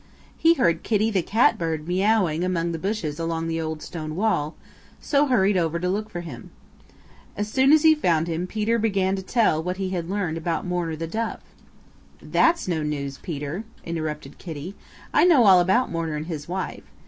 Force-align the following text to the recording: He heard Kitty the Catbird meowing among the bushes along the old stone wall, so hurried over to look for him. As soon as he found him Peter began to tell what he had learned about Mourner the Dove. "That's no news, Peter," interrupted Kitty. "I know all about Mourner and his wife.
He 0.35 0.55
heard 0.55 0.81
Kitty 0.81 1.11
the 1.11 1.21
Catbird 1.21 1.87
meowing 1.87 2.43
among 2.43 2.71
the 2.71 2.79
bushes 2.79 3.19
along 3.19 3.45
the 3.47 3.61
old 3.61 3.83
stone 3.83 4.15
wall, 4.15 4.55
so 4.99 5.27
hurried 5.27 5.57
over 5.57 5.77
to 5.77 5.87
look 5.89 6.09
for 6.09 6.21
him. 6.21 6.49
As 7.37 7.51
soon 7.51 7.71
as 7.71 7.83
he 7.83 7.93
found 7.93 8.27
him 8.27 8.47
Peter 8.47 8.79
began 8.79 9.15
to 9.15 9.21
tell 9.21 9.61
what 9.61 9.77
he 9.77 9.91
had 9.91 10.09
learned 10.09 10.39
about 10.39 10.65
Mourner 10.65 10.95
the 10.95 11.05
Dove. 11.05 11.41
"That's 12.19 12.67
no 12.67 12.81
news, 12.81 13.19
Peter," 13.19 13.63
interrupted 13.85 14.39
Kitty. 14.39 14.73
"I 15.13 15.23
know 15.23 15.43
all 15.43 15.59
about 15.59 15.91
Mourner 15.91 16.15
and 16.15 16.25
his 16.25 16.47
wife. 16.47 16.81